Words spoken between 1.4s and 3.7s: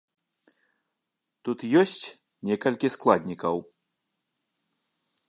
Тут ёсць некалькі складнікаў.